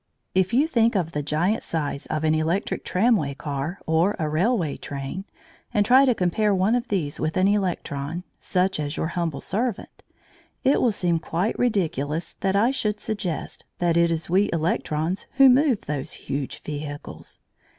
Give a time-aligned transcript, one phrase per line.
[0.33, 4.75] If you think of the giant size of an electric tramway car or a railway
[4.77, 5.25] train,
[5.75, 10.01] and try to compare one of these with an electron, such as your humble servant,
[10.63, 15.49] it will seem quite ridiculous that I should suggest that it is we electrons who
[15.51, 17.39] move those huge vehicles.